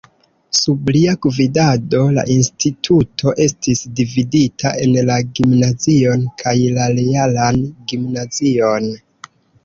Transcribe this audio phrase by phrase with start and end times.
[0.57, 7.61] Sub lia gvidado la instituto estis dividita en la gimnazion kaj la realan
[7.93, 8.89] gimnazion.